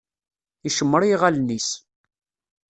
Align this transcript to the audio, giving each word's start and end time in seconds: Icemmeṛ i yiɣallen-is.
Icemmeṛ 0.67 1.01
i 1.03 1.07
yiɣallen-is. 1.09 1.69